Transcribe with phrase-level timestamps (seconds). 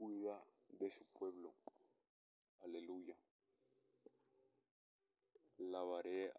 [0.00, 1.52] cuida de su pueblo.
[2.60, 3.14] Aleluya.
[5.58, 6.32] Alabaré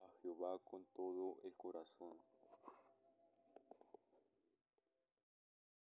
[0.00, 2.18] a Jehová con todo el corazón.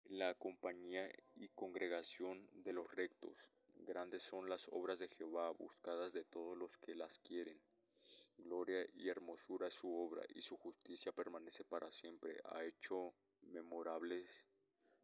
[0.05, 6.25] La compañía y congregación de los rectos, grandes son las obras de Jehová, buscadas de
[6.25, 7.61] todos los que las quieren.
[8.39, 12.41] Gloria y hermosura es su obra, y su justicia permanece para siempre.
[12.45, 14.27] Ha hecho memorables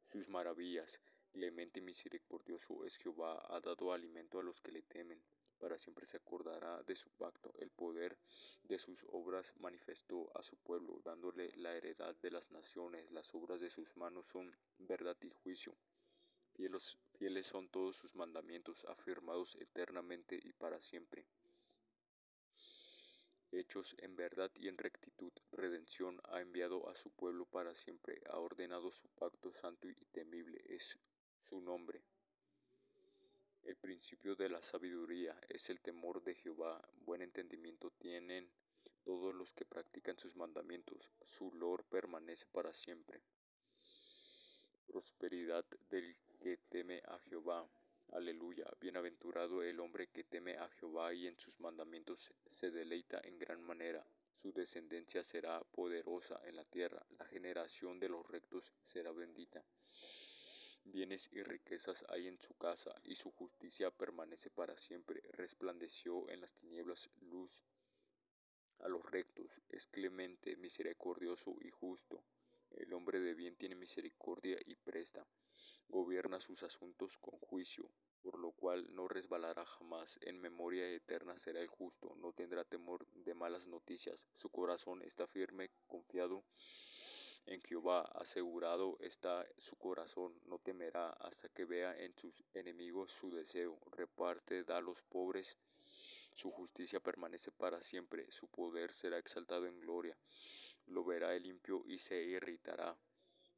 [0.08, 1.00] sus maravillas.
[1.36, 5.22] Clemente y misericordioso es Jehová, ha dado alimento a los que le temen
[5.60, 7.54] para siempre se acordará de su pacto.
[7.60, 8.18] El poder
[8.64, 13.12] de sus obras manifestó a su pueblo, dándole la heredad de las naciones.
[13.12, 15.76] Las obras de sus manos son verdad y juicio.
[16.54, 21.26] Fieles, fieles son todos sus mandamientos, afirmados eternamente y para siempre.
[23.52, 28.38] Hechos en verdad y en rectitud, redención ha enviado a su pueblo para siempre, ha
[28.38, 30.98] ordenado su pacto santo y temible es
[31.46, 32.02] su nombre.
[33.62, 36.82] El principio de la sabiduría es el temor de Jehová.
[37.06, 38.50] Buen entendimiento tienen
[39.04, 41.12] todos los que practican sus mandamientos.
[41.24, 43.22] Su lor permanece para siempre.
[44.88, 47.70] Prosperidad del que teme a Jehová.
[48.14, 48.66] Aleluya.
[48.82, 53.62] Bienaventurado el hombre que teme a Jehová y en sus mandamientos se deleita en gran
[53.62, 54.04] manera.
[54.34, 57.06] Su descendencia será poderosa en la tierra.
[57.20, 59.64] La generación de los rectos será bendita.
[60.88, 65.20] Bienes y riquezas hay en su casa, y su justicia permanece para siempre.
[65.32, 67.64] Resplandeció en las tinieblas luz
[68.80, 72.24] a los rectos, es clemente, misericordioso y justo.
[72.70, 75.26] El hombre de bien tiene misericordia y presta.
[75.88, 77.90] Gobierna sus asuntos con juicio,
[78.22, 80.20] por lo cual no resbalará jamás.
[80.22, 84.20] En memoria eterna será el justo, no tendrá temor de malas noticias.
[84.34, 86.44] Su corazón está firme, confiado
[87.48, 93.30] en Jehová asegurado está su corazón, no temerá hasta que vea en sus enemigos su
[93.32, 93.80] deseo.
[93.92, 95.58] Reparte, da a los pobres,
[96.34, 100.18] su justicia permanece para siempre, su poder será exaltado en gloria.
[100.88, 102.98] Lo verá el limpio y se irritará,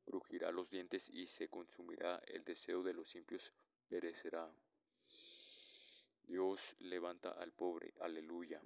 [0.06, 3.54] crujirá los dientes y se consumirá, el deseo de los impios
[3.88, 4.52] perecerá.
[6.24, 8.62] Dios levanta al pobre, aleluya.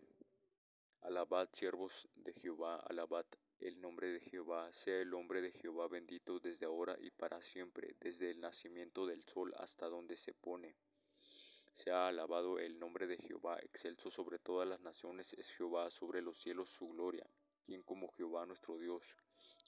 [1.02, 3.26] Alabad siervos de Jehová, alabad
[3.62, 7.96] el nombre de Jehová, sea el nombre de Jehová bendito desde ahora y para siempre,
[8.00, 10.76] desde el nacimiento del sol hasta donde se pone.
[11.76, 16.40] Sea alabado el nombre de Jehová, excelso sobre todas las naciones es Jehová, sobre los
[16.40, 17.28] cielos su gloria.
[17.66, 19.04] ¿Quién como Jehová nuestro Dios,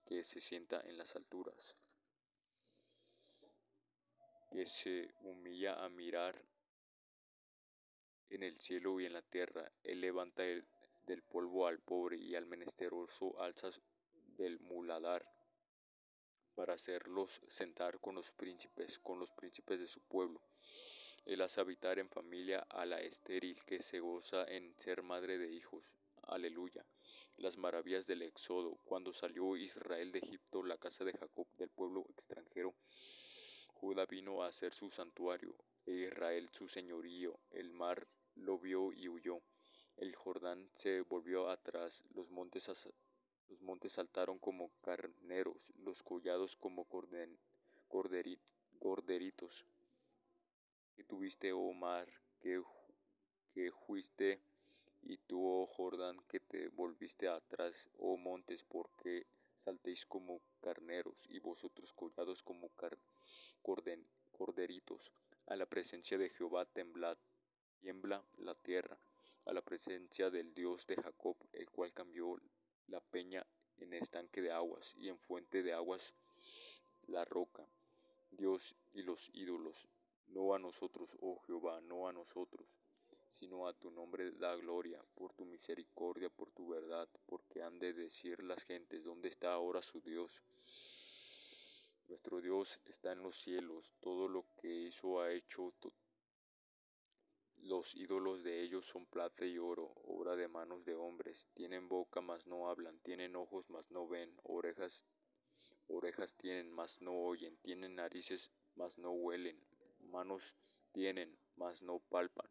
[0.05, 1.77] que se sienta en las alturas?
[4.51, 6.43] Que se humilla a mirar
[8.29, 9.71] en el cielo y en la tierra.
[9.83, 10.67] Él levanta el
[11.05, 13.81] del polvo al pobre y al menesteroso alzas
[14.37, 15.25] del muladar,
[16.55, 20.41] para hacerlos sentar con los príncipes, con los príncipes de su pueblo.
[21.25, 25.51] Él hace habitar en familia a la estéril que se goza en ser madre de
[25.51, 25.97] hijos.
[26.23, 26.85] Aleluya.
[27.37, 32.05] Las maravillas del Éxodo, cuando salió Israel de Egipto, la casa de Jacob del pueblo
[32.09, 32.75] extranjero.
[33.73, 35.55] Judá vino a ser su santuario,
[35.85, 37.39] e Israel su señorío.
[37.51, 39.41] El mar lo vio y huyó.
[39.97, 42.67] El Jordán se volvió atrás, los montes,
[43.47, 46.87] los montes saltaron como carneros, los collados como
[48.79, 49.65] corderitos.
[50.95, 52.11] Que tuviste, oh mar,
[52.41, 52.63] que,
[53.85, 54.41] fuiste,
[55.03, 59.27] y tú, oh Jordán, que te volviste atrás, oh montes, porque
[59.59, 62.71] saltéis como carneros, y vosotros collados como
[64.31, 65.11] corderitos.
[65.45, 67.17] A la presencia de Jehová temblad,
[67.79, 68.97] tiembla la tierra
[69.45, 72.37] a la presencia del Dios de Jacob, el cual cambió
[72.87, 73.45] la peña
[73.77, 76.15] en estanque de aguas y en fuente de aguas
[77.07, 77.67] la roca.
[78.31, 79.87] Dios y los ídolos,
[80.27, 82.67] no a nosotros, oh Jehová, no a nosotros,
[83.33, 87.93] sino a tu nombre da gloria, por tu misericordia, por tu verdad, porque han de
[87.93, 90.41] decir las gentes, ¿dónde está ahora su Dios?
[92.07, 95.73] Nuestro Dios está en los cielos, todo lo que hizo ha hecho
[97.63, 101.49] los ídolos de ellos son plata y oro, obra de manos de hombres.
[101.53, 102.99] Tienen boca, mas no hablan.
[102.99, 104.35] Tienen ojos, mas no ven.
[104.43, 105.05] Orejas,
[105.87, 107.57] orejas tienen, mas no oyen.
[107.57, 109.59] Tienen narices, mas no huelen.
[110.01, 110.57] Manos
[110.91, 112.49] tienen, mas no palpan.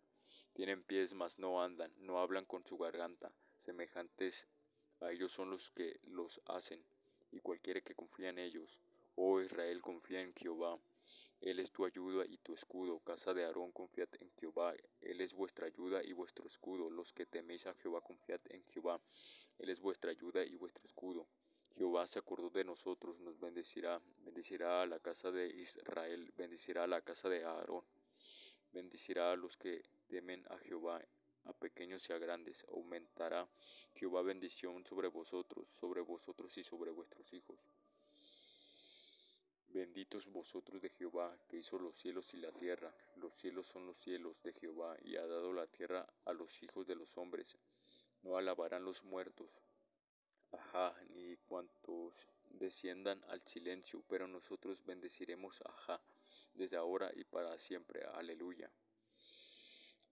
[0.55, 1.93] Tienen pies, mas no andan.
[1.99, 3.32] No hablan con su garganta.
[3.59, 4.49] Semejantes
[5.00, 6.85] a ellos son los que los hacen,
[7.32, 8.79] y cualquiera que confía en ellos.
[9.17, 10.79] Oh Israel, confía en Jehová
[11.43, 13.00] él es tu ayuda y tu escudo.
[13.00, 14.75] Casa de Aarón, confiad en Jehová.
[15.00, 16.89] Él es vuestra ayuda y vuestro escudo.
[16.89, 19.00] Los que teméis a Jehová, confiad en Jehová.
[19.59, 21.27] Él es vuestra ayuda y vuestro escudo.
[21.75, 26.87] Jehová se acordó de nosotros, nos bendecirá, bendecirá a la casa de Israel, bendecirá a
[26.87, 27.85] la casa de Aarón,
[28.73, 31.03] bendecirá a los que temen a Jehová,
[31.45, 33.49] a pequeños y a grandes, aumentará
[33.95, 37.59] Jehová bendición sobre vosotros, sobre vosotros y sobre vuestros hijos.
[39.73, 42.95] Benditos vosotros de Jehová, que hizo los cielos y la tierra.
[43.17, 46.87] Los cielos son los cielos de Jehová, y ha dado la tierra a los hijos
[46.87, 47.57] de los hombres.
[48.21, 49.49] No alabarán los muertos,
[50.51, 56.03] ajá, ni cuantos desciendan al silencio, pero nosotros bendeciremos ajá,
[56.53, 58.05] desde ahora y para siempre.
[58.13, 58.71] Aleluya.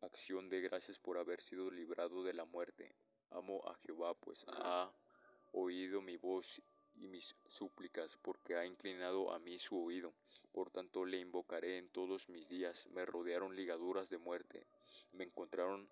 [0.01, 2.97] Acción de gracias por haber sido librado de la muerte.
[3.29, 4.91] Amo a Jehová, pues ha
[5.53, 6.63] oído mi voz
[7.01, 10.13] y mis súplicas, porque ha inclinado a mí su oído.
[10.53, 12.89] Por tanto le invocaré en todos mis días.
[12.93, 14.67] Me rodearon ligaduras de muerte,
[15.13, 15.89] me encontraron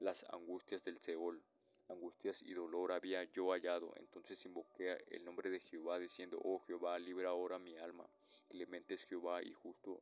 [0.00, 1.42] las angustias del Seol.
[1.88, 3.92] Angustias y dolor había yo hallado.
[3.96, 8.06] Entonces invoqué el nombre de Jehová, diciendo, Oh Jehová, libra ahora mi alma.
[8.48, 10.00] Clemente es Jehová y justo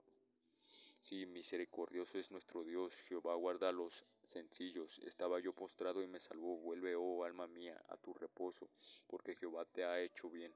[1.02, 5.00] Sí, misericordioso es nuestro Dios, Jehová guarda a los sencillos.
[5.00, 6.56] Estaba yo postrado y me salvó.
[6.58, 8.70] Vuelve, oh alma mía, a tu reposo,
[9.08, 10.54] porque Jehová te ha hecho bien.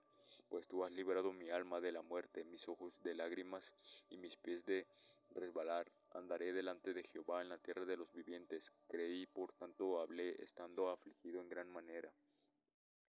[0.48, 3.72] Pues tú has librado mi alma de la muerte, mis ojos de lágrimas
[4.08, 4.86] y mis pies de
[5.34, 5.90] resbalar.
[6.12, 8.70] Andaré delante de Jehová en la tierra de los vivientes.
[8.86, 12.12] Creí, por tanto hablé, estando afligido en gran manera.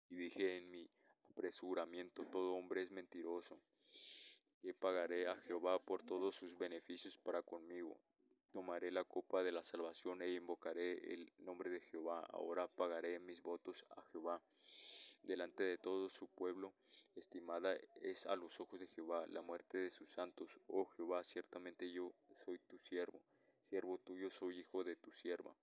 [0.07, 0.87] Y dije en mi
[1.31, 3.57] apresuramiento, todo hombre es mentiroso
[4.63, 7.99] y pagaré a Jehová por todos sus beneficios para conmigo.
[8.51, 12.25] Tomaré la copa de la salvación e invocaré el nombre de Jehová.
[12.31, 14.41] Ahora pagaré mis votos a Jehová.
[15.21, 16.73] Delante de todo su pueblo,
[17.15, 20.57] estimada es a los ojos de Jehová la muerte de sus santos.
[20.67, 22.13] Oh Jehová, ciertamente yo
[22.45, 23.21] soy tu siervo,
[23.69, 25.55] siervo tuyo soy hijo de tu sierva.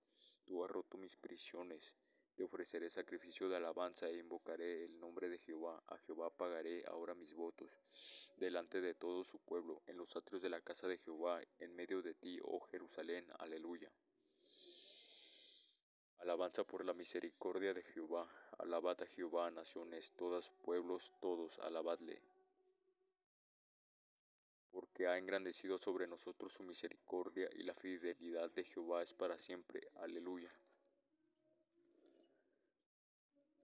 [0.45, 1.93] Tú has roto mis prisiones.
[2.35, 5.83] Te ofreceré sacrificio de alabanza e invocaré el nombre de Jehová.
[5.87, 7.69] A Jehová pagaré ahora mis votos,
[8.37, 12.01] delante de todo su pueblo, en los atrios de la casa de Jehová, en medio
[12.01, 13.27] de ti, oh Jerusalén.
[13.39, 13.91] Aleluya.
[16.19, 18.29] Alabanza por la misericordia de Jehová.
[18.59, 22.21] Alabad a Jehová, naciones, todas pueblos, todos, alabadle.
[24.71, 29.81] Porque ha engrandecido sobre nosotros su misericordia y la fidelidad de Jehová es para siempre.
[29.95, 30.53] Aleluya.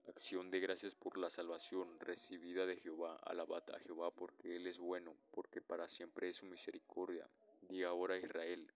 [0.08, 3.20] Acción de gracias por la salvación recibida de Jehová.
[3.24, 7.28] Alabad a Jehová porque Él es bueno, porque para siempre es su misericordia.
[7.68, 8.72] Diga ahora Israel,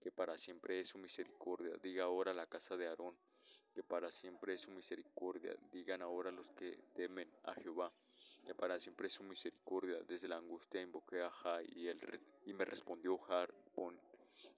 [0.00, 1.76] que para siempre es su misericordia.
[1.82, 3.16] Diga ahora la casa de Aarón,
[3.74, 5.56] que para siempre es su misericordia.
[5.72, 7.92] Digan ahora los que temen a Jehová,
[8.46, 9.98] que para siempre es su misericordia.
[10.06, 11.98] Desde la angustia invoqué a Jah y, él,
[12.46, 13.48] y me respondió Jah,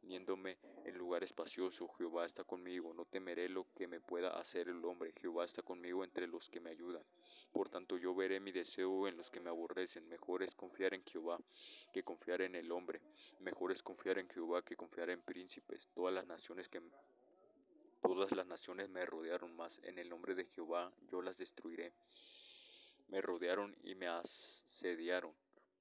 [0.02, 1.88] poniéndome en lugar espacioso.
[1.96, 5.12] Jehová está conmigo, no temeré lo que me pueda hacer el hombre.
[5.20, 7.04] Jehová está conmigo entre los que me ayudan.
[7.52, 10.08] Por tanto yo veré mi deseo en los que me aborrecen.
[10.08, 11.38] Mejor es confiar en Jehová
[11.92, 13.00] que confiar en el hombre.
[13.38, 15.88] Mejor es confiar en Jehová que confiar en príncipes.
[15.94, 16.82] Todas las naciones que
[18.02, 21.92] todas las naciones me rodearon, más en el nombre de Jehová yo las destruiré.
[23.08, 25.32] Me rodearon y me asediaron,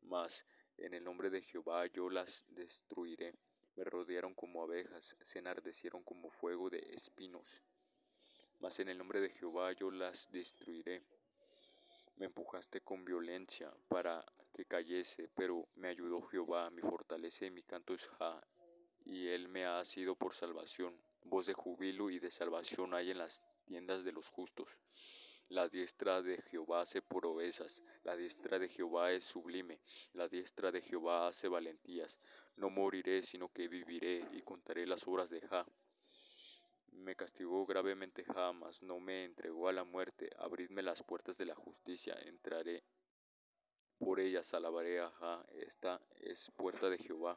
[0.04, 0.46] mas
[0.78, 3.34] en el nombre de Jehová yo las destruiré
[3.76, 7.64] me rodearon como abejas, se enardecieron como fuego de espinos.
[8.60, 11.04] Mas en el nombre de Jehová yo las destruiré.
[12.18, 14.24] Me empujaste con violencia para
[14.54, 18.42] que cayese, pero me ayudó Jehová, mi fortaleza y mi canto es Ja,
[19.06, 20.96] y él me ha sido por salvación.
[21.24, 24.78] Voz de jubilo y de salvación hay en las tiendas de los justos.
[25.52, 29.82] La diestra de Jehová hace proezas, la diestra de Jehová es sublime,
[30.14, 32.22] la diestra de Jehová hace valentías.
[32.56, 35.68] No moriré, sino que viviré y contaré las obras de Jah.
[36.94, 40.30] Me castigó gravemente Jah, mas no me entregó a la muerte.
[40.40, 42.86] Abridme las puertas de la justicia, entraré
[44.00, 45.46] por ellas, alabaré a Jah.
[45.52, 47.36] Esta es puerta de Jehová.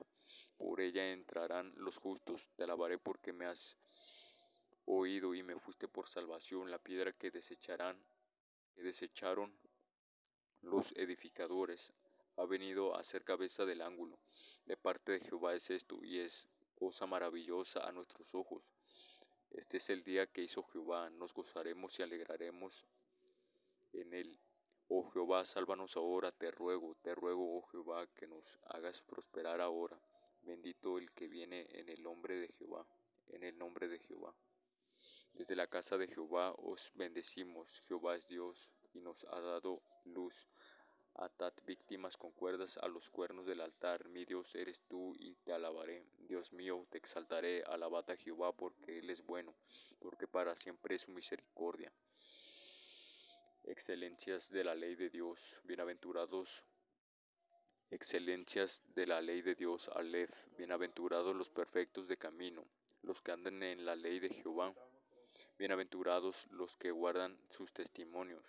[0.56, 2.49] Por ella entrarán los justos.
[2.54, 3.76] Te alabaré porque me has
[4.86, 7.98] oído y me fuiste por salvación, la piedra que desecharán,
[8.74, 9.52] que desecharon
[10.62, 11.92] los edificadores,
[12.36, 14.18] ha venido a ser cabeza del ángulo.
[14.66, 18.62] De parte de Jehová es esto, y es cosa maravillosa a nuestros ojos.
[19.50, 22.86] Este es el día que hizo Jehová, nos gozaremos y alegraremos
[23.92, 24.38] en él.
[24.88, 29.98] Oh Jehová, sálvanos ahora, te ruego, te ruego, oh Jehová, que nos hagas prosperar ahora.
[30.42, 32.86] Bendito el que viene en el nombre de Jehová,
[33.28, 34.34] en el nombre de Jehová.
[35.34, 37.80] Desde la casa de Jehová os bendecimos.
[37.88, 40.48] Jehová es Dios y nos ha dado luz.
[41.14, 44.08] Atad víctimas con cuerdas a los cuernos del altar.
[44.08, 46.06] Mi Dios eres tú y te alabaré.
[46.18, 47.64] Dios mío, te exaltaré.
[47.64, 49.56] Alabad a Jehová porque Él es bueno,
[49.98, 51.92] porque para siempre es su misericordia.
[53.64, 56.64] Excelencias de la ley de Dios, bienaventurados.
[57.90, 62.64] Excelencias de la ley de Dios, Aleph, bienaventurados los perfectos de camino,
[63.02, 64.74] los que andan en la ley de Jehová.
[65.58, 68.44] Bienaventurados los que guardan sus testimonios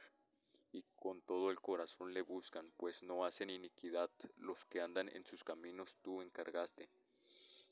[0.71, 5.25] y con todo el corazón le buscan, pues no hacen iniquidad los que andan en
[5.25, 6.89] sus caminos tú encargaste.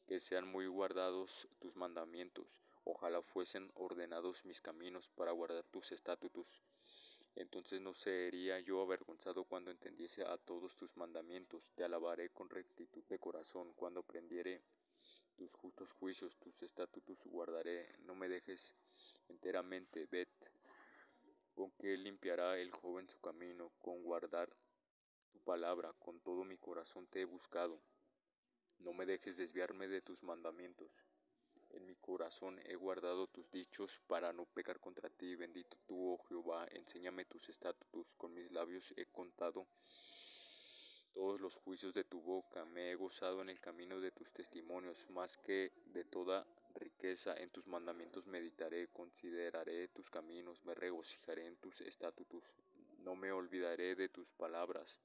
[0.08, 2.48] Que sean muy guardados tus mandamientos,
[2.84, 6.64] ojalá fuesen ordenados mis caminos para guardar tus estatutos
[7.36, 11.72] entonces no sería yo avergonzado cuando entendiese a todos tus mandamientos.
[11.76, 14.62] Te alabaré con rectitud de corazón cuando aprendiere
[15.36, 17.90] tus justos juicios, tus estatutos guardaré.
[18.06, 18.76] No me dejes
[19.28, 20.28] enteramente, ved.
[21.54, 24.50] Con que limpiará el joven su camino, con guardar
[25.32, 27.80] tu palabra, con todo mi corazón te he buscado.
[28.80, 30.92] No me dejes desviarme de tus mandamientos.
[31.70, 35.36] En mi corazón he guardado tus dichos para no pecar contra ti.
[35.36, 38.14] Bendito tú, oh Jehová, enséñame tus estatutos.
[38.16, 39.68] Con mis labios he contado
[41.14, 42.66] todos los juicios de tu boca.
[42.66, 47.36] Me he gozado en el camino de tus testimonios, más que de toda riqueza.
[47.38, 52.44] En tus mandamientos meditaré, consideraré tus caminos, me regocijaré en tus estatutos.
[53.00, 55.00] No me olvidaré de tus palabras.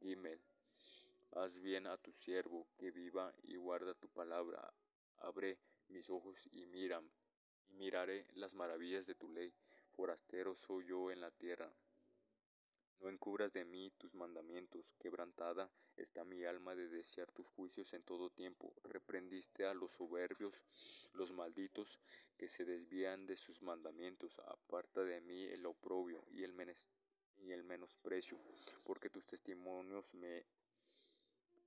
[0.00, 0.40] Gimel.
[1.32, 4.72] Haz bien a tu siervo, que viva y guarda tu palabra
[5.20, 7.02] abre mis ojos y mira,
[7.68, 9.52] y miraré las maravillas de tu ley.
[9.90, 11.72] Forastero soy yo en la tierra.
[13.00, 18.02] No encubras de mí tus mandamientos, quebrantada está mi alma de desear tus juicios en
[18.02, 18.74] todo tiempo.
[18.82, 20.54] Reprendiste a los soberbios,
[21.14, 22.00] los malditos,
[22.36, 24.38] que se desvían de sus mandamientos.
[24.40, 26.54] Aparta de mí el oprobio y el,
[27.38, 28.38] y el menosprecio,
[28.84, 30.44] porque tus testimonios me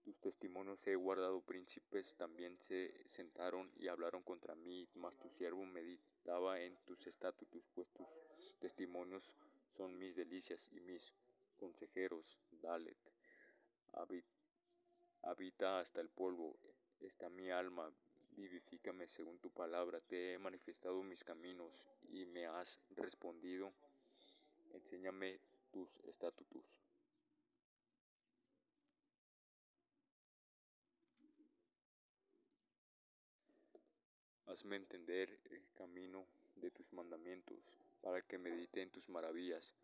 [0.04, 5.64] tus testimonios he guardado, príncipes también se sentaron y hablaron contra mí, mas tu siervo
[5.64, 8.08] meditaba en tus estatutos, pues tus
[8.60, 9.24] testimonios
[9.82, 11.12] son mis delicias y mis
[11.58, 12.40] consejeros.
[12.52, 13.00] Dalet,
[15.24, 16.56] habita hasta el polvo,
[17.00, 17.92] está mi alma,
[18.38, 23.74] vivifícame según tu palabra, te he manifestado mis caminos y me has respondido,
[24.72, 25.40] enséñame
[25.72, 26.84] tus estatutos.
[34.46, 37.58] Hazme entender el camino de tus mandamientos,
[38.02, 39.76] para que medite en tus maravillas.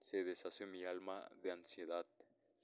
[0.00, 2.06] Se deshace mi alma de ansiedad.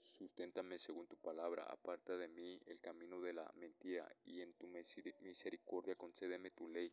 [0.01, 4.69] Susténtame según tu palabra, aparta de mí el camino de la mentira, y en tu
[4.69, 6.93] misericordia concédeme tu ley.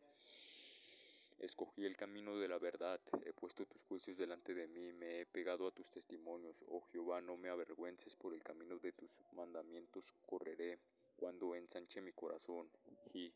[1.38, 5.26] Escogí el camino de la verdad, he puesto tus juicios delante de mí, me he
[5.26, 6.56] pegado a tus testimonios.
[6.68, 10.78] Oh Jehová, no me avergüences por el camino de tus mandamientos, correré
[11.16, 12.68] cuando ensanche mi corazón.
[13.12, 13.32] Y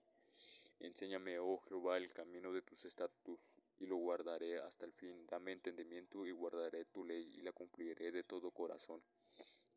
[0.80, 5.26] Enséñame, oh Jehová, el camino de tus estatutos, y lo guardaré hasta el fin.
[5.26, 9.02] Dame entendimiento y guardaré tu ley, y la cumpliré de todo corazón.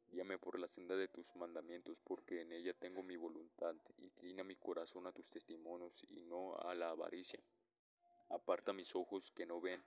[0.09, 3.75] Guíame por la senda de tus mandamientos, porque en ella tengo mi voluntad.
[3.97, 7.39] Inclina mi corazón a tus testimonios, y no a la avaricia.
[8.29, 9.83] Aparta mis ojos que no ven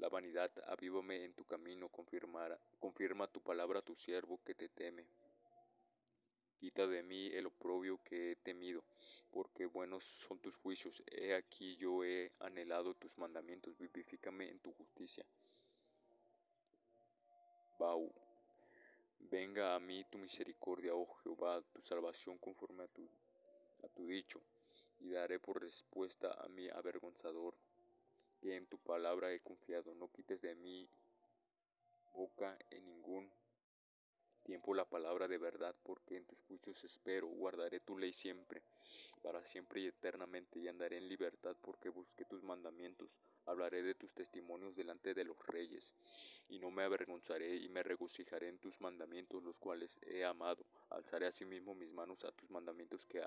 [0.00, 5.06] la vanidad, avívame en tu camino, confirma tu palabra a tu siervo que te teme.
[6.60, 8.84] Quita de mí el oprobio que he temido,
[9.30, 11.02] porque buenos son tus juicios.
[11.06, 15.24] He aquí yo he anhelado tus mandamientos, vivifícame en tu justicia.
[17.78, 18.12] Bau.
[19.20, 23.08] Venga a mí tu misericordia, oh Jehová, tu salvación conforme a tu,
[23.82, 24.42] a tu dicho,
[24.98, 27.54] y daré por respuesta a mi avergonzador,
[28.38, 29.94] que en tu palabra he confiado.
[29.94, 30.86] No quites de mí
[32.12, 33.32] boca en ningún
[34.40, 38.62] tiempo la palabra de verdad, porque en tus juicios espero, guardaré tu ley siempre,
[39.22, 43.08] para siempre y eternamente, y andaré en libertad, porque busqué tus mandamientos,
[43.46, 45.94] hablaré de tus testimonios delante de los reyes,
[46.48, 51.26] y no me avergonzaré, y me regocijaré en tus mandamientos, los cuales he amado, alzaré
[51.26, 53.22] asimismo mis manos a tus mandamientos que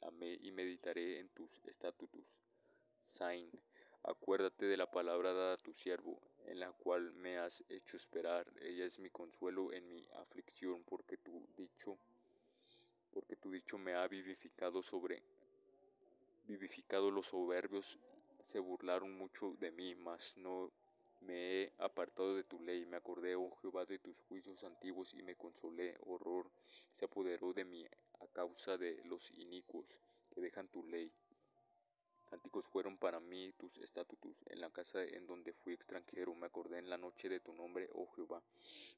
[0.00, 2.42] amé, y meditaré en tus estatutos.
[3.06, 3.50] Sain.
[4.04, 8.50] Acuérdate de la palabra dada a tu siervo, en la cual me has hecho esperar.
[8.60, 11.98] Ella es mi consuelo en mi aflicción, porque tu dicho,
[13.12, 15.22] porque tu dicho me ha vivificado sobre
[16.46, 17.98] vivificado los soberbios
[18.42, 20.72] se burlaron mucho de mí, mas no
[21.20, 25.22] me he apartado de tu ley, me acordé, oh Jehová, de tus juicios antiguos y
[25.22, 25.98] me consolé.
[26.06, 26.50] Horror
[26.94, 27.86] se apoderó de mí
[28.20, 29.86] a causa de los inicuos
[30.30, 31.12] que dejan tu ley.
[32.30, 36.78] Cánticos fueron para mí tus estatutos, en la casa en donde fui extranjero, me acordé
[36.78, 38.42] en la noche de tu nombre, oh Jehová,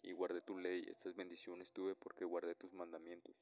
[0.03, 3.37] y guardé tu ley, estas bendiciones tuve porque guardé tus mandamientos.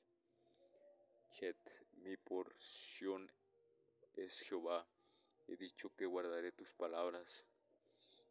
[1.30, 1.56] Chet,
[2.02, 3.30] mi porción
[4.14, 4.86] es Jehová,
[5.46, 7.46] he dicho que guardaré tus palabras.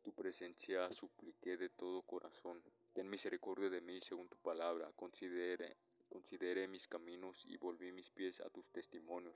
[0.04, 2.64] tu presencia supliqué de todo corazón.
[2.94, 4.90] Ten misericordia de mí según tu palabra.
[4.96, 5.76] Considere,
[6.08, 9.36] consideré mis caminos y volví mis pies a tus testimonios.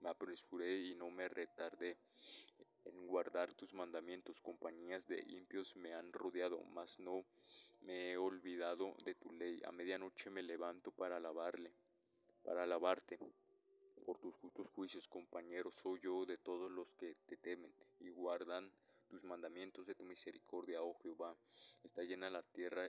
[0.00, 1.96] Me apresuré y no me retardé
[2.84, 4.40] en guardar tus mandamientos.
[4.40, 7.24] Compañías de impios me han rodeado, mas no
[7.82, 9.60] me he olvidado de tu ley.
[9.64, 11.72] A medianoche me levanto para alabarle,
[12.42, 13.18] para alabarte.
[14.04, 18.70] Por tus justos juicios, compañero, soy yo de todos los que te temen y guardan
[19.08, 21.34] tus mandamientos de tu misericordia, oh Jehová.
[21.82, 22.86] Está llena la tierra,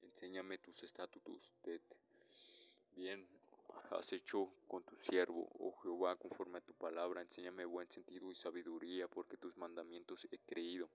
[0.00, 1.52] enséñame tus estatutos.
[2.96, 3.28] Bien
[3.90, 7.20] has hecho con tu siervo, oh Jehová, conforme a tu palabra.
[7.20, 10.88] Enséñame buen sentido y sabiduría, porque tus mandamientos he creído.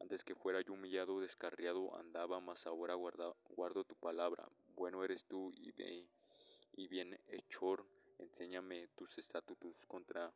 [0.00, 4.48] Antes que fuera yo humillado, descarriado, andaba, mas ahora guardo tu palabra.
[4.74, 5.74] Bueno eres tú y,
[6.72, 7.86] y bien hechor,
[8.18, 10.32] enséñame tus estatutos contra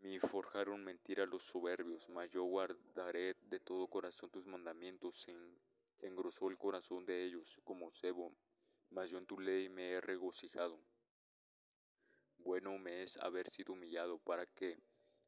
[0.00, 5.20] mí forjaron mentira los soberbios, mas yo guardaré de todo corazón tus mandamientos.
[5.20, 5.36] Se,
[5.98, 8.32] se engrosó el corazón de ellos como cebo,
[8.90, 10.80] mas yo en tu ley me he regocijado.
[12.38, 14.78] Bueno me es haber sido humillado para que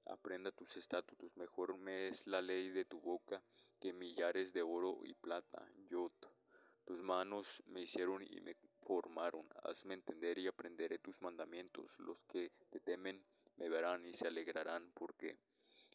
[0.07, 1.37] aprenda tus estatutos.
[1.37, 3.43] Mejor me es la ley de tu boca
[3.81, 5.67] que millares de oro y plata.
[5.89, 6.11] Yo,
[6.85, 9.49] tus manos me hicieron y me formaron.
[9.63, 11.99] Hazme entender y aprenderé tus mandamientos.
[11.99, 13.25] Los que te temen
[13.57, 15.39] me verán y se alegrarán, porque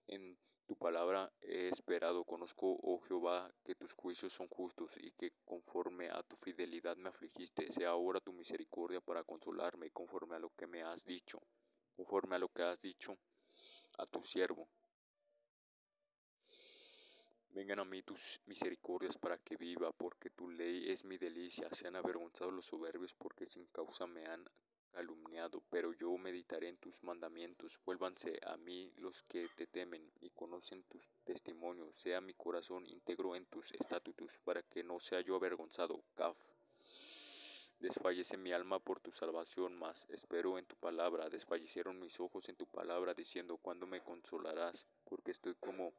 [0.08, 2.24] en tu palabra he esperado.
[2.26, 7.10] Conozco, oh Jehová, que tus juicios son justos y que conforme a tu fidelidad me
[7.10, 7.72] afligiste.
[7.72, 11.42] Sea ahora tu misericordia para consolarme, conforme a lo que me has dicho,
[11.96, 13.18] conforme a lo que has dicho
[13.98, 14.68] a tu siervo.
[17.50, 21.70] Vengan a mí tus misericordias para que viva, porque tu ley es mi delicia.
[21.72, 24.46] Sean avergonzados los soberbios, porque sin causa me han
[24.98, 25.62] calumniado.
[25.70, 27.80] Pero yo meditaré en tus mandamientos.
[27.86, 31.96] Vuélvanse a mí los que te temen y conocen tus testimonios.
[31.96, 36.04] Sea mi corazón íntegro en tus estatutos, para que no sea yo avergonzado.
[36.16, 36.36] Caf.
[37.80, 41.30] Desfallece mi alma por tu salvación, mas espero en tu palabra.
[41.30, 44.88] Desfallecieron mis ojos en tu palabra, diciendo, ¿cuándo me consolarás?
[45.04, 45.94] Porque estoy como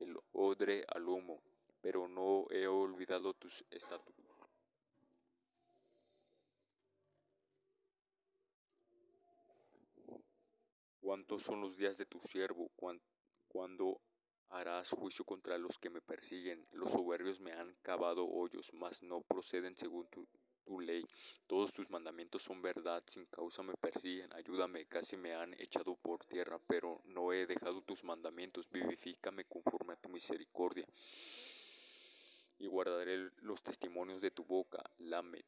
[0.00, 1.40] el odre al humo,
[1.80, 4.23] pero no he olvidado tus estatutos.
[11.04, 12.70] ¿Cuántos son los días de tu siervo?
[13.48, 14.00] ¿Cuándo
[14.48, 16.66] harás juicio contra los que me persiguen?
[16.70, 20.26] Los soberbios me han cavado hoyos, mas no proceden según tu
[20.80, 21.04] ley.
[21.46, 24.32] Todos tus mandamientos son verdad, sin causa me persiguen.
[24.32, 28.66] Ayúdame, casi me han echado por tierra, pero no he dejado tus mandamientos.
[28.70, 30.86] Vivifícame conforme a tu misericordia.
[32.58, 34.82] Y guardaré los testimonios de tu boca.
[34.96, 35.44] Lamed.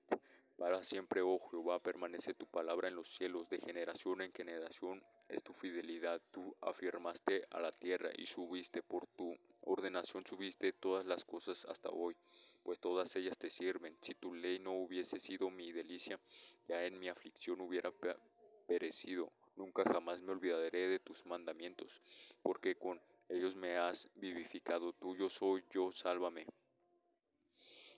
[0.57, 5.43] Para siempre, oh Jehová, permanece tu palabra en los cielos, de generación en generación es
[5.43, 6.21] tu fidelidad.
[6.31, 11.91] Tú afirmaste a la tierra y subiste por tu ordenación, subiste todas las cosas hasta
[11.91, 12.17] hoy
[12.67, 13.97] pues todas ellas te sirven.
[14.03, 16.19] Si tu ley no hubiese sido mi delicia,
[16.67, 17.93] ya en mi aflicción hubiera
[18.67, 19.31] perecido.
[19.55, 22.03] Nunca jamás me olvidaré de tus mandamientos,
[22.43, 24.93] porque con ellos me has vivificado.
[24.95, 26.45] Tuyo soy yo, sálvame.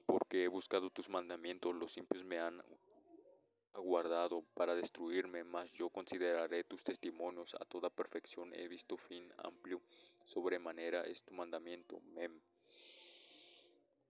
[0.08, 2.64] Porque he buscado tus mandamientos, los impios me han
[3.74, 8.54] aguardado para destruirme, mas yo consideraré tus testimonios a toda perfección.
[8.54, 9.82] He visto fin amplio,
[10.24, 12.00] sobremanera es tu mandamiento.
[12.14, 12.40] Mem.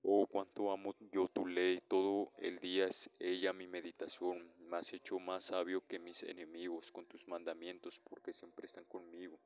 [0.02, 4.54] Oh, cuánto amo yo tu ley, todo el día es ella mi meditación.
[4.60, 9.40] Me has hecho más sabio que mis enemigos con tus mandamientos, porque siempre están conmigo.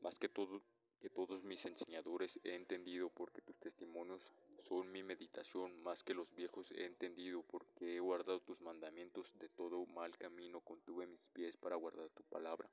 [0.00, 0.60] Más que, todo,
[1.04, 4.22] que todos mis enseñadores he entendido, porque tus testimonios
[4.62, 5.78] son mi meditación.
[5.82, 9.30] Más que los viejos he entendido, porque he guardado tus mandamientos.
[9.38, 12.70] De todo mal camino contuve mis pies para guardar tu palabra.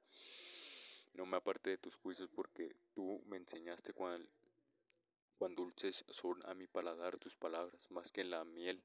[1.11, 4.25] No me aparte de tus juicios, porque tú me enseñaste cuál
[5.37, 8.81] Cuán dulces son a mi paladar tus palabras, más que la miel.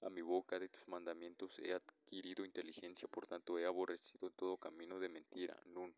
[0.00, 4.98] A mi boca de tus mandamientos he adquirido inteligencia, por tanto he aborrecido todo camino
[5.00, 5.60] de mentira.
[5.66, 5.94] Nun.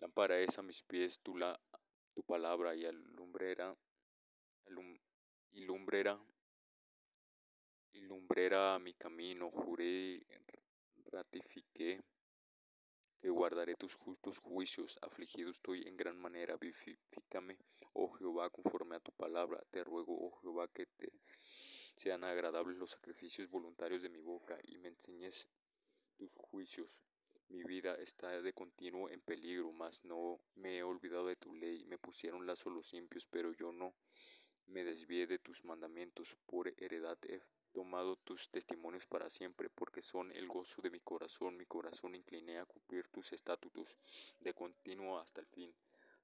[0.00, 1.60] Lámpara es a mis pies tu, la,
[2.14, 3.76] tu palabra y alumbrera,
[4.66, 4.98] alum,
[5.50, 6.18] y lumbrera,
[7.92, 9.50] y lumbrera mi camino.
[9.50, 10.24] Juré,
[11.12, 12.00] ratifiqué
[13.20, 17.58] que guardaré tus justos juicios, afligido estoy en gran manera, vivifícame,
[17.92, 21.12] oh Jehová, conforme a tu palabra, te ruego, oh Jehová, que te
[21.94, 25.46] sean agradables los sacrificios voluntarios de mi boca, y me enseñes
[26.16, 27.09] tus juicios.
[27.50, 31.84] Mi vida está de continuo en peligro, mas no me he olvidado de tu ley.
[31.84, 33.92] Me pusieron lazos los impios, pero yo no
[34.66, 36.36] me desvié de tus mandamientos.
[36.46, 41.56] Por heredad he tomado tus testimonios para siempre, porque son el gozo de mi corazón.
[41.56, 43.98] Mi corazón incliné a cumplir tus estatutos
[44.38, 45.74] de continuo hasta el fin.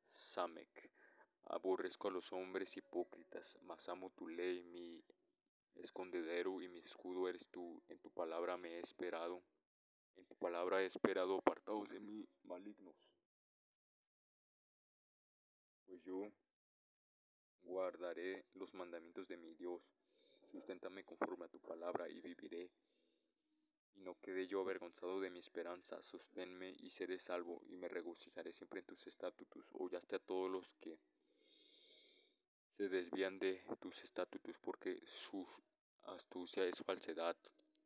[0.06, 0.92] Samek.
[1.46, 5.02] Aborrezco a los hombres hipócritas, mas amo tu ley, mi
[5.74, 7.82] escondedero y mi escudo eres tú.
[7.88, 9.42] En tu palabra me he esperado,
[10.16, 12.96] en tu palabra he esperado apartados de mí malignos.
[15.84, 16.30] Pues yo
[17.62, 19.82] guardaré los mandamientos de mi Dios.
[20.50, 22.70] Susténtame conforme a tu palabra y viviré.
[23.94, 26.02] Y no quede yo avergonzado de mi esperanza.
[26.02, 29.66] Sosténme y seré salvo, y me regocijaré siempre en tus estatutos.
[29.72, 30.98] Hollaste a todos los que
[32.70, 35.46] se desvían de tus estatutos, porque su
[36.02, 37.36] astucia es falsedad.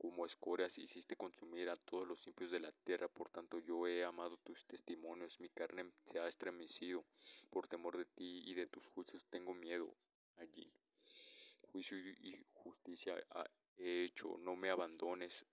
[0.00, 4.02] Como escorias hiciste consumir a todos los impios de la tierra, por tanto yo he
[4.02, 7.04] amado tus testimonios, mi carne se ha estremecido,
[7.50, 9.94] por temor de ti y de tus juicios tengo miedo
[10.38, 10.72] allí.
[11.70, 13.14] Juicio y justicia
[13.76, 15.44] he hecho, no me abandones,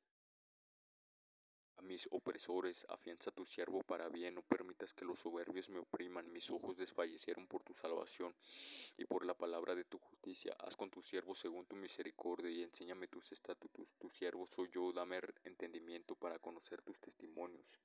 [1.77, 6.31] a mis opresores, afianza tu siervo para bien, no permitas que los soberbios me opriman,
[6.31, 8.33] mis ojos desfallecieron por tu salvación
[8.97, 10.55] y por la palabra de tu justicia.
[10.59, 13.87] Haz con tu siervo según tu misericordia y enséñame tus estatutos.
[13.99, 17.79] Tu siervo soy yo, dame entendimiento para conocer tus testimonios.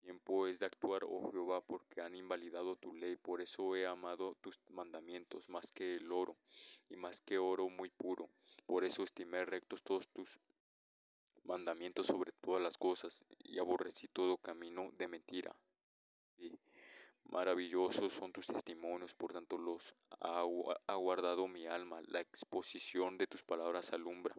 [0.00, 4.34] Tiempo es de actuar, oh Jehová, porque han invalidado tu ley, por eso he amado
[4.40, 6.36] tus mandamientos más que el oro
[6.88, 8.28] y más que oro muy puro.
[8.66, 10.40] Por eso estimé rectos todos tus
[11.50, 15.54] mandamientos sobre todas las cosas, y aborrecí todo camino de mentira.
[16.38, 16.56] Y
[17.24, 20.44] maravillosos son tus testimonios, por tanto los ha,
[20.94, 22.00] guardado mi alma.
[22.06, 24.36] La exposición de tus palabras alumbra.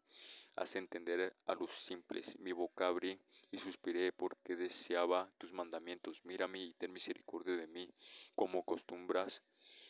[0.56, 2.40] Hace entender a los simples.
[2.40, 3.20] Mi boca abrí
[3.52, 6.24] y suspiré porque deseaba tus mandamientos.
[6.24, 7.94] Mírame y ten misericordia de mí,
[8.36, 9.44] como costumbras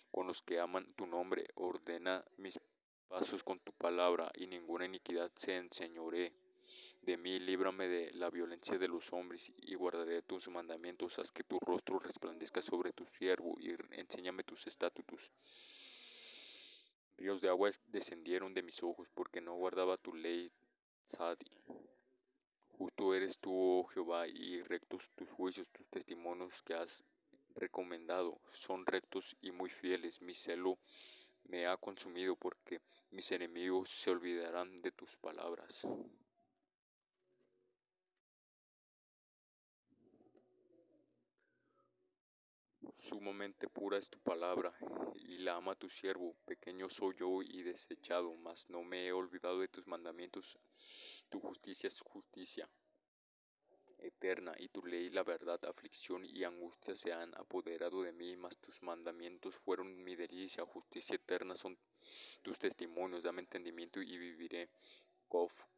[0.10, 1.46] con los que aman tu nombre.
[1.54, 2.60] Ordena mis
[3.08, 6.34] pasos con tu palabra, y ninguna iniquidad se enseñoree
[7.02, 11.18] de mí, líbrame de la violencia de los hombres, y guardaré tus mandamientos.
[11.18, 15.32] Haz que tu rostro resplandezca sobre tu siervo, y enséñame tus estatutos.
[17.18, 20.52] Ríos de agua descendieron de mis ojos, porque no guardaba tu ley,
[21.06, 21.52] Sadi.
[22.78, 27.04] Justo eres tú, oh Jehová, y rectos tus juicios, tus testimonios que has
[27.56, 30.22] recomendado, son rectos y muy fieles.
[30.22, 30.78] Mi celo
[31.46, 35.88] me ha consumido, porque mis enemigos se olvidarán de tus palabras.
[43.02, 44.72] Sumamente pura es tu palabra,
[45.16, 46.36] y la ama tu siervo.
[46.46, 50.60] Pequeño soy yo y desechado, mas no me he olvidado de tus mandamientos.
[51.28, 52.70] Tu justicia es justicia
[53.98, 55.60] eterna, y tu ley la verdad.
[55.66, 60.64] Aflicción y angustia se han apoderado de mí, mas tus mandamientos fueron mi delicia.
[60.64, 61.76] Justicia eterna son
[62.44, 63.24] tus testimonios.
[63.24, 64.70] Dame entendimiento y viviré.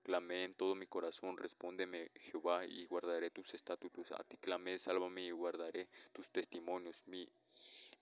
[0.02, 4.12] Clamé en todo mi corazón, respóndeme Jehová y guardaré tus estatutos.
[4.12, 7.02] A ti clamé, sálvame y guardaré tus testimonios.
[7.06, 7.30] Mi,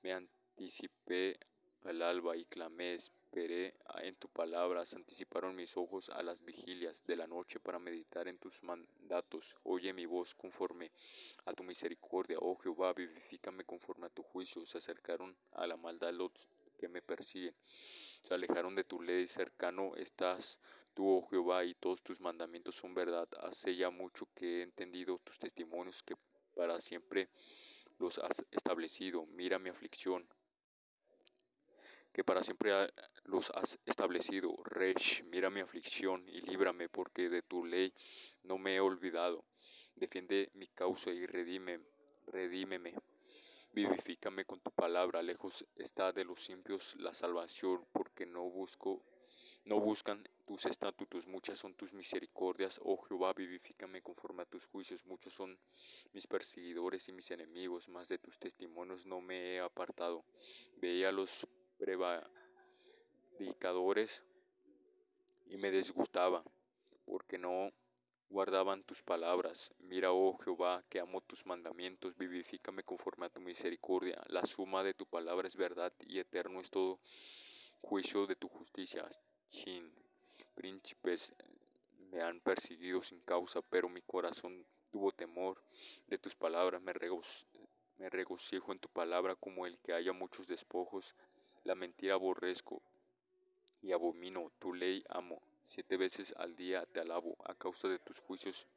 [0.01, 1.37] me anticipé
[1.83, 4.85] al alba y clamé, esperé en tu palabra.
[4.85, 9.57] Se anticiparon mis ojos a las vigilias de la noche para meditar en tus mandatos.
[9.63, 10.91] Oye mi voz conforme
[11.45, 12.37] a tu misericordia.
[12.39, 14.65] Oh Jehová, vivifícame conforme a tu juicio.
[14.65, 16.31] Se acercaron a la maldad los
[16.79, 17.53] que me persiguen.
[18.21, 20.59] Se alejaron de tu ley, cercano estás
[20.93, 23.27] tú, oh Jehová, y todos tus mandamientos son verdad.
[23.41, 26.15] Hace ya mucho que he entendido tus testimonios, que
[26.55, 27.29] para siempre
[27.97, 29.25] los has establecido.
[29.27, 30.27] Mira mi aflicción,
[32.11, 32.71] que para siempre
[33.23, 34.55] los has establecido.
[34.63, 37.93] Resh, mira mi aflicción y líbrame, porque de tu ley
[38.43, 39.45] no me he olvidado.
[39.95, 41.79] Defiende mi causa y redime,
[42.27, 42.95] redímeme.
[43.73, 49.01] Vivifícame con tu palabra, lejos está de los impios la salvación, porque no busco,
[49.65, 55.05] no buscan tus estatutos, muchas son tus misericordias, oh Jehová, vivifícame conforme a tus juicios,
[55.05, 55.57] muchos son
[56.13, 60.25] mis perseguidores y mis enemigos, mas de tus testimonios no me he apartado.
[60.77, 61.47] Veía los
[61.77, 64.23] prevaricadores
[65.47, 66.43] y me desgustaba,
[67.05, 67.71] porque no
[68.29, 69.73] guardaban tus palabras.
[69.79, 74.21] Mira, oh Jehová, que amo tus mandamientos, vivifícame conforme a tu misericordia.
[74.27, 76.99] La suma de tu palabra es verdad y eterno es todo
[77.81, 79.03] juicio de tu justicia.
[79.51, 79.91] Chin,
[80.55, 81.35] príncipes
[82.09, 85.61] me han perseguido sin causa, pero mi corazón tuvo temor
[86.07, 86.81] de tus palabras.
[86.81, 86.93] Me,
[87.97, 91.15] me regocijo en tu palabra como el que haya muchos despojos.
[91.65, 92.81] La mentira aborrezco
[93.81, 95.41] y abomino, tu ley amo.
[95.65, 98.69] Siete veces al día te alabo a causa de tus juicios,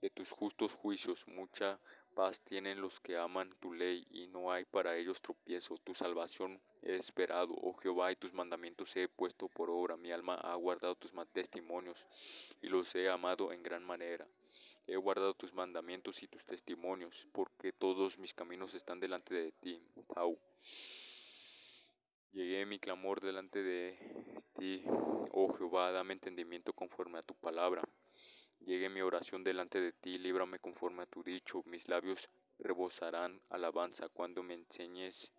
[0.00, 1.26] de tus justos juicios.
[1.28, 1.78] Mucha
[2.14, 5.78] paz tienen los que aman tu ley y no hay para ellos tropiezo.
[5.78, 9.96] Tu salvación he esperado, oh Jehová, y tus mandamientos he puesto por obra.
[9.96, 12.04] Mi alma ha guardado tus testimonios
[12.60, 14.26] y los he amado en gran manera.
[14.86, 19.80] He guardado tus mandamientos y tus testimonios, porque todos mis caminos están delante de ti.
[20.14, 20.38] Tau.
[22.32, 23.98] Llegué mi clamor delante de
[24.58, 24.84] ti,
[25.32, 27.82] oh Jehová, dame entendimiento conforme a tu palabra.
[28.60, 31.62] Llegue mi oración delante de ti, líbrame conforme a tu dicho.
[31.64, 35.32] Mis labios rebosarán alabanza cuando me enseñes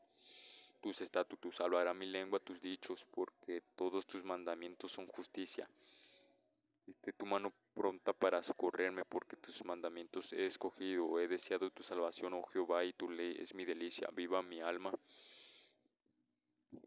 [0.82, 1.62] tus estatutos.
[1.62, 5.70] Hablará mi lengua tus dichos, porque todos tus mandamientos son justicia.
[6.88, 11.20] Esté tu mano pronta para socorrerme, porque tus mandamientos he escogido.
[11.20, 14.10] He deseado tu salvación, oh Jehová, y tu ley es mi delicia.
[14.14, 14.92] Viva mi alma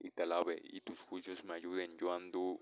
[0.01, 1.97] y te alabe, y tus juicios me ayuden.
[1.97, 2.61] Yo ando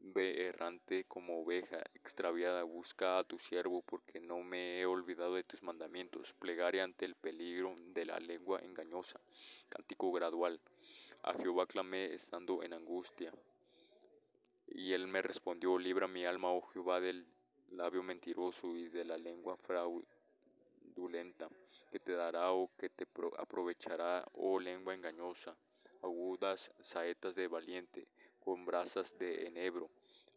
[0.00, 5.44] ve errante como oveja extraviada, busca a tu siervo, porque no me he olvidado de
[5.44, 6.34] tus mandamientos.
[6.38, 9.20] Plegaria ante el peligro de la lengua engañosa.
[9.68, 10.60] Cántico gradual.
[11.22, 13.32] A Jehová clamé estando en angustia.
[14.66, 17.26] Y él me respondió, libra mi alma, oh Jehová, del
[17.70, 21.48] labio mentiroso y de la lengua fraudulenta,
[21.90, 23.06] que te dará o que te
[23.38, 25.56] aprovechará, oh lengua engañosa
[26.02, 28.06] agudas saetas de valiente,
[28.48, 29.90] con brasas de enebro.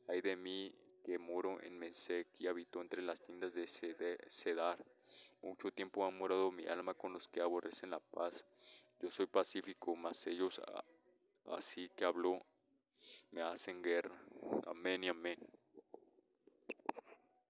[0.09, 3.65] Ay de mí que moro en Mesec y habito entre las tiendas de
[4.29, 4.77] Cedar.
[5.41, 8.33] Mucho tiempo ha morado mi alma con los que aborrecen la paz.
[8.99, 10.61] Yo soy pacífico, mas ellos
[11.51, 12.37] así que habló
[13.31, 14.21] me hacen guerra.
[14.67, 15.39] Amén y amén.